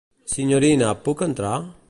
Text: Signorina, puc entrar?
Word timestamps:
Signorina, 0.35 0.89
puc 1.09 1.23
entrar? 1.29 1.55